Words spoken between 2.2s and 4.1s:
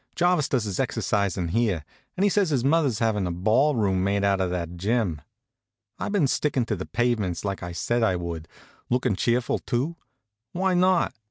he says his mother's havin' a ball room